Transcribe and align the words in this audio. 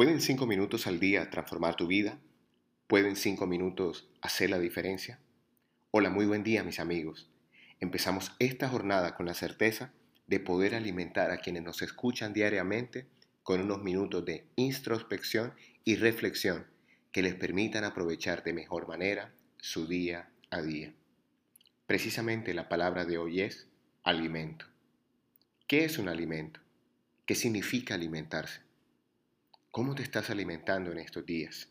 ¿Pueden 0.00 0.22
cinco 0.22 0.46
minutos 0.46 0.86
al 0.86 0.98
día 0.98 1.28
transformar 1.28 1.76
tu 1.76 1.86
vida? 1.86 2.18
¿Pueden 2.86 3.16
cinco 3.16 3.46
minutos 3.46 4.08
hacer 4.22 4.48
la 4.48 4.58
diferencia? 4.58 5.20
Hola, 5.90 6.08
muy 6.08 6.24
buen 6.24 6.42
día 6.42 6.64
mis 6.64 6.80
amigos. 6.80 7.28
Empezamos 7.80 8.32
esta 8.38 8.70
jornada 8.70 9.14
con 9.14 9.26
la 9.26 9.34
certeza 9.34 9.92
de 10.26 10.40
poder 10.40 10.74
alimentar 10.74 11.30
a 11.30 11.36
quienes 11.36 11.64
nos 11.64 11.82
escuchan 11.82 12.32
diariamente 12.32 13.08
con 13.42 13.60
unos 13.60 13.82
minutos 13.82 14.24
de 14.24 14.46
introspección 14.56 15.52
y 15.84 15.96
reflexión 15.96 16.64
que 17.12 17.20
les 17.20 17.34
permitan 17.34 17.84
aprovechar 17.84 18.42
de 18.42 18.54
mejor 18.54 18.88
manera 18.88 19.34
su 19.58 19.86
día 19.86 20.30
a 20.48 20.62
día. 20.62 20.94
Precisamente 21.86 22.54
la 22.54 22.70
palabra 22.70 23.04
de 23.04 23.18
hoy 23.18 23.42
es 23.42 23.68
alimento. 24.02 24.64
¿Qué 25.66 25.84
es 25.84 25.98
un 25.98 26.08
alimento? 26.08 26.58
¿Qué 27.26 27.34
significa 27.34 27.96
alimentarse? 27.96 28.69
¿Cómo 29.72 29.94
te 29.94 30.02
estás 30.02 30.30
alimentando 30.30 30.90
en 30.90 30.98
estos 30.98 31.24
días? 31.24 31.68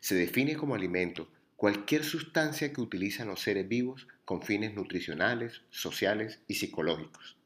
Se 0.00 0.14
define 0.14 0.56
como 0.56 0.74
alimento 0.74 1.26
cualquier 1.56 2.04
sustancia 2.04 2.70
que 2.70 2.82
utilizan 2.82 3.28
los 3.28 3.40
seres 3.40 3.66
vivos 3.66 4.08
con 4.26 4.42
fines 4.42 4.74
nutricionales, 4.74 5.62
sociales 5.70 6.40
y 6.48 6.56
psicológicos. 6.56 7.38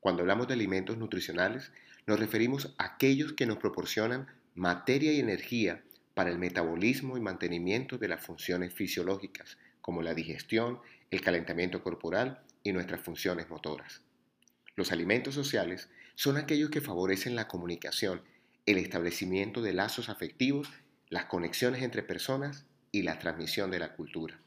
Cuando 0.00 0.22
hablamos 0.22 0.48
de 0.48 0.54
alimentos 0.54 0.96
nutricionales, 0.96 1.70
nos 2.06 2.18
referimos 2.18 2.74
a 2.78 2.94
aquellos 2.94 3.34
que 3.34 3.44
nos 3.44 3.58
proporcionan 3.58 4.26
materia 4.54 5.12
y 5.12 5.20
energía 5.20 5.84
para 6.14 6.30
el 6.30 6.38
metabolismo 6.38 7.18
y 7.18 7.20
mantenimiento 7.20 7.98
de 7.98 8.08
las 8.08 8.24
funciones 8.24 8.72
fisiológicas, 8.72 9.58
como 9.82 10.00
la 10.00 10.14
digestión, 10.14 10.80
el 11.10 11.20
calentamiento 11.20 11.82
corporal 11.82 12.40
y 12.62 12.72
nuestras 12.72 13.02
funciones 13.02 13.50
motoras. 13.50 14.00
Los 14.76 14.92
alimentos 14.92 15.34
sociales 15.34 15.90
son 16.14 16.38
aquellos 16.38 16.70
que 16.70 16.80
favorecen 16.80 17.36
la 17.36 17.48
comunicación 17.48 18.22
el 18.70 18.76
establecimiento 18.76 19.62
de 19.62 19.72
lazos 19.72 20.10
afectivos, 20.10 20.68
las 21.08 21.24
conexiones 21.24 21.82
entre 21.82 22.02
personas 22.02 22.66
y 22.92 23.00
la 23.00 23.18
transmisión 23.18 23.70
de 23.70 23.78
la 23.78 23.94
cultura. 23.94 24.42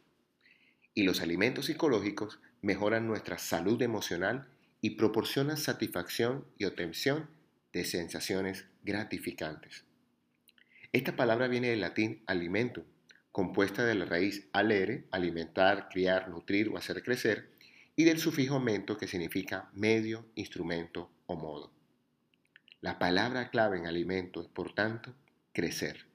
Y 0.94 1.04
los 1.04 1.22
alimentos 1.22 1.66
psicológicos 1.66 2.40
mejoran 2.62 3.08
nuestra 3.08 3.40
salud 3.40 3.82
emocional 3.82 4.48
y 4.80 4.92
proporcionan 4.92 5.58
satisfacción 5.58 6.46
y 6.60 6.66
obtención 6.66 7.32
de 7.74 7.84
sensaciones 7.84 8.66
gratificantes. 8.84 9.86
Esta 10.92 11.16
palabra 11.16 11.48
viene 11.48 11.70
del 11.70 11.82
latín 11.82 12.22
alimentum, 12.28 12.84
compuesta 13.32 13.86
de 13.86 13.96
la 13.96 14.06
raíz 14.06 14.48
alere, 14.54 15.08
alimentar, 15.10 15.90
criar, 15.90 16.30
nutrir 16.30 16.70
o 16.70 16.78
hacer 16.78 17.02
crecer, 17.02 17.50
y 17.96 18.04
del 18.04 18.20
sufijo 18.20 18.60
mento 18.60 18.98
que 18.98 19.08
significa 19.08 19.72
medio, 19.74 20.28
instrumento 20.36 21.10
o 21.26 21.36
modo. 21.36 21.81
La 22.82 22.98
palabra 22.98 23.52
clave 23.52 23.78
en 23.78 23.86
alimento 23.86 24.42
es, 24.42 24.48
por 24.48 24.74
tanto, 24.74 25.14
crecer. 25.54 26.06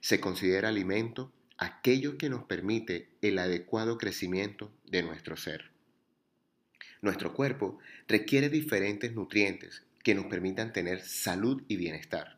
Se 0.00 0.20
considera 0.20 0.68
alimento 0.68 1.32
aquello 1.56 2.18
que 2.18 2.28
nos 2.28 2.44
permite 2.44 3.08
el 3.22 3.38
adecuado 3.38 3.96
crecimiento 3.96 4.70
de 4.84 5.02
nuestro 5.02 5.38
ser. 5.38 5.70
Nuestro 7.00 7.32
cuerpo 7.32 7.78
requiere 8.06 8.50
diferentes 8.50 9.14
nutrientes 9.14 9.82
que 10.02 10.14
nos 10.14 10.26
permitan 10.26 10.74
tener 10.74 11.00
salud 11.00 11.62
y 11.68 11.76
bienestar. 11.76 12.36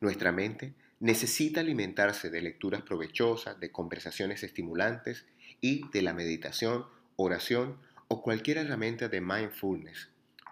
Nuestra 0.00 0.32
mente 0.32 0.72
necesita 0.98 1.60
alimentarse 1.60 2.30
de 2.30 2.40
lecturas 2.40 2.82
provechosas, 2.82 3.60
de 3.60 3.70
conversaciones 3.70 4.42
estimulantes 4.42 5.26
y 5.60 5.86
de 5.92 6.00
la 6.00 6.14
meditación, 6.14 6.86
oración 7.16 7.76
o 8.08 8.22
cualquier 8.22 8.56
herramienta 8.58 9.08
de 9.08 9.20
mindfulness, 9.20 10.08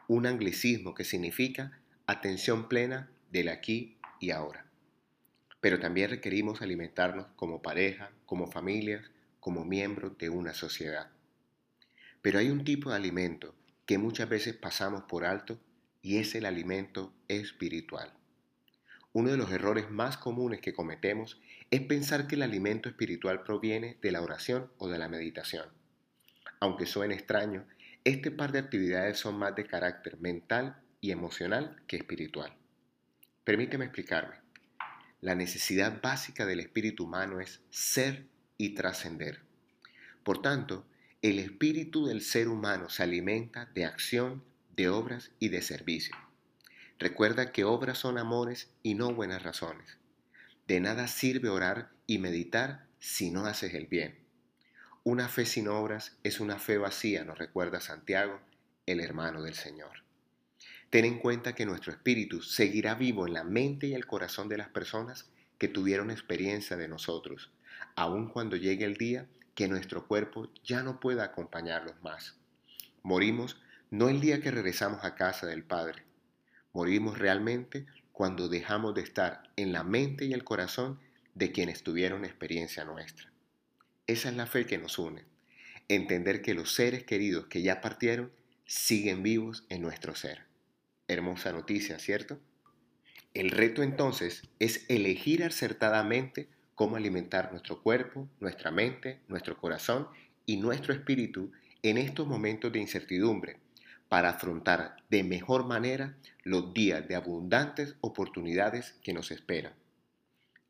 un 0.08 0.26
anglicismo 0.26 0.94
que 0.94 1.04
significa 1.04 1.78
atención 2.06 2.68
plena 2.68 3.10
del 3.30 3.48
aquí 3.48 3.98
y 4.20 4.30
ahora. 4.30 4.66
Pero 5.60 5.78
también 5.78 6.10
requerimos 6.10 6.60
alimentarnos 6.62 7.26
como 7.36 7.62
pareja, 7.62 8.10
como 8.26 8.46
familias, 8.50 9.10
como 9.40 9.64
miembros 9.64 10.18
de 10.18 10.28
una 10.28 10.54
sociedad. 10.54 11.10
Pero 12.20 12.38
hay 12.38 12.50
un 12.50 12.64
tipo 12.64 12.90
de 12.90 12.96
alimento 12.96 13.54
que 13.86 13.98
muchas 13.98 14.28
veces 14.28 14.54
pasamos 14.54 15.02
por 15.02 15.24
alto 15.24 15.58
y 16.02 16.18
es 16.18 16.34
el 16.34 16.46
alimento 16.46 17.12
espiritual. 17.28 18.12
Uno 19.12 19.30
de 19.30 19.36
los 19.36 19.50
errores 19.52 19.90
más 19.90 20.16
comunes 20.16 20.60
que 20.60 20.72
cometemos 20.72 21.40
es 21.70 21.80
pensar 21.82 22.26
que 22.26 22.34
el 22.34 22.42
alimento 22.42 22.88
espiritual 22.88 23.42
proviene 23.42 23.98
de 24.00 24.10
la 24.12 24.22
oración 24.22 24.70
o 24.78 24.88
de 24.88 24.98
la 24.98 25.08
meditación. 25.08 25.66
Aunque 26.60 26.86
suene 26.86 27.14
extraño, 27.14 27.66
este 28.04 28.30
par 28.30 28.52
de 28.52 28.58
actividades 28.58 29.18
son 29.18 29.38
más 29.38 29.54
de 29.54 29.66
carácter 29.66 30.18
mental 30.18 30.81
y 31.02 31.10
emocional 31.10 31.82
que 31.86 31.96
espiritual. 31.98 32.56
Permíteme 33.44 33.84
explicarme. 33.84 34.36
La 35.20 35.34
necesidad 35.34 36.00
básica 36.00 36.46
del 36.46 36.60
espíritu 36.60 37.04
humano 37.04 37.40
es 37.40 37.60
ser 37.68 38.26
y 38.56 38.70
trascender. 38.70 39.42
Por 40.22 40.40
tanto, 40.40 40.86
el 41.20 41.38
espíritu 41.38 42.06
del 42.06 42.22
ser 42.22 42.48
humano 42.48 42.88
se 42.88 43.02
alimenta 43.02 43.66
de 43.66 43.84
acción, 43.84 44.42
de 44.74 44.88
obras 44.88 45.32
y 45.38 45.50
de 45.50 45.60
servicio. 45.60 46.16
Recuerda 46.98 47.52
que 47.52 47.64
obras 47.64 47.98
son 47.98 48.16
amores 48.16 48.70
y 48.82 48.94
no 48.94 49.12
buenas 49.12 49.42
razones. 49.42 49.98
De 50.68 50.80
nada 50.80 51.08
sirve 51.08 51.48
orar 51.48 51.90
y 52.06 52.18
meditar 52.18 52.86
si 53.00 53.32
no 53.32 53.46
haces 53.46 53.74
el 53.74 53.86
bien. 53.86 54.18
Una 55.02 55.28
fe 55.28 55.46
sin 55.46 55.66
obras 55.66 56.16
es 56.22 56.38
una 56.38 56.60
fe 56.60 56.78
vacía, 56.78 57.24
nos 57.24 57.38
recuerda 57.38 57.80
Santiago, 57.80 58.40
el 58.86 59.00
hermano 59.00 59.42
del 59.42 59.54
Señor. 59.54 60.04
Ten 60.92 61.06
en 61.06 61.18
cuenta 61.20 61.54
que 61.54 61.64
nuestro 61.64 61.90
espíritu 61.90 62.42
seguirá 62.42 62.94
vivo 62.94 63.26
en 63.26 63.32
la 63.32 63.44
mente 63.44 63.86
y 63.86 63.94
el 63.94 64.04
corazón 64.04 64.50
de 64.50 64.58
las 64.58 64.68
personas 64.68 65.24
que 65.56 65.66
tuvieron 65.66 66.10
experiencia 66.10 66.76
de 66.76 66.86
nosotros, 66.86 67.50
aun 67.96 68.28
cuando 68.28 68.56
llegue 68.56 68.84
el 68.84 68.98
día 68.98 69.26
que 69.54 69.68
nuestro 69.68 70.06
cuerpo 70.06 70.50
ya 70.62 70.82
no 70.82 71.00
pueda 71.00 71.24
acompañarlos 71.24 71.94
más. 72.02 72.36
Morimos 73.02 73.58
no 73.90 74.10
el 74.10 74.20
día 74.20 74.42
que 74.42 74.50
regresamos 74.50 75.02
a 75.02 75.14
casa 75.14 75.46
del 75.46 75.64
Padre, 75.64 76.02
morimos 76.74 77.16
realmente 77.18 77.86
cuando 78.12 78.50
dejamos 78.50 78.94
de 78.94 79.00
estar 79.00 79.44
en 79.56 79.72
la 79.72 79.84
mente 79.84 80.26
y 80.26 80.34
el 80.34 80.44
corazón 80.44 81.00
de 81.34 81.52
quienes 81.52 81.82
tuvieron 81.82 82.26
experiencia 82.26 82.84
nuestra. 82.84 83.32
Esa 84.06 84.28
es 84.28 84.36
la 84.36 84.44
fe 84.44 84.66
que 84.66 84.76
nos 84.76 84.98
une, 84.98 85.24
entender 85.88 86.42
que 86.42 86.52
los 86.52 86.74
seres 86.74 87.04
queridos 87.04 87.46
que 87.46 87.62
ya 87.62 87.80
partieron 87.80 88.30
siguen 88.66 89.22
vivos 89.22 89.64
en 89.70 89.80
nuestro 89.80 90.14
ser. 90.14 90.51
Hermosa 91.12 91.52
noticia, 91.52 91.98
¿cierto? 91.98 92.40
El 93.34 93.50
reto 93.50 93.82
entonces 93.82 94.42
es 94.58 94.84
elegir 94.88 95.44
acertadamente 95.44 96.48
cómo 96.74 96.96
alimentar 96.96 97.50
nuestro 97.50 97.82
cuerpo, 97.82 98.28
nuestra 98.40 98.70
mente, 98.70 99.20
nuestro 99.28 99.56
corazón 99.56 100.08
y 100.46 100.56
nuestro 100.56 100.92
espíritu 100.92 101.52
en 101.82 101.98
estos 101.98 102.26
momentos 102.26 102.72
de 102.72 102.80
incertidumbre 102.80 103.58
para 104.08 104.30
afrontar 104.30 104.96
de 105.08 105.24
mejor 105.24 105.66
manera 105.66 106.16
los 106.44 106.74
días 106.74 107.06
de 107.08 107.14
abundantes 107.14 107.96
oportunidades 108.00 108.94
que 109.02 109.12
nos 109.12 109.30
esperan. 109.30 109.72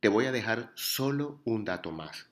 Te 0.01 0.09
voy 0.09 0.27
a 0.27 0.33
dejar 0.33 0.71
solo 0.75 1.41
un 1.45 1.65
dato 1.65 1.91
más. 1.91 2.27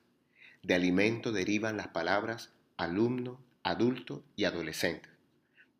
De 0.63 0.75
alimento 0.75 1.31
derivan 1.31 1.77
las 1.77 1.89
palabras 1.89 2.51
alumno, 2.77 3.41
adulto 3.63 4.23
y 4.35 4.45
adolescente 4.45 5.10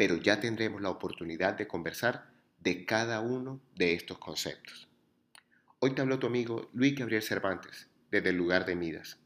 pero 0.01 0.17
ya 0.17 0.39
tendremos 0.39 0.81
la 0.81 0.89
oportunidad 0.89 1.53
de 1.53 1.67
conversar 1.67 2.31
de 2.57 2.87
cada 2.87 3.19
uno 3.19 3.61
de 3.75 3.93
estos 3.93 4.17
conceptos. 4.17 4.89
Hoy 5.77 5.93
te 5.93 6.01
habló 6.01 6.17
tu 6.17 6.25
amigo 6.25 6.71
Luis 6.73 6.95
Gabriel 6.95 7.21
Cervantes 7.21 7.87
desde 8.09 8.29
el 8.29 8.35
lugar 8.35 8.65
de 8.65 8.75
Midas, 8.75 9.19